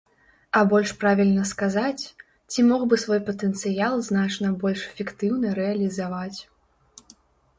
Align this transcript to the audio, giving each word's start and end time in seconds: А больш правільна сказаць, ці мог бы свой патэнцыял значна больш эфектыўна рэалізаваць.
А 0.59 0.59
больш 0.69 0.91
правільна 1.01 1.43
сказаць, 1.49 2.05
ці 2.53 2.63
мог 2.69 2.81
бы 2.93 2.99
свой 3.03 3.21
патэнцыял 3.27 3.99
значна 4.09 4.47
больш 4.63 4.81
эфектыўна 4.93 5.47
рэалізаваць. 5.59 6.39